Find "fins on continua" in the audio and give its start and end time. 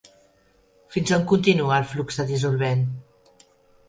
0.95-1.75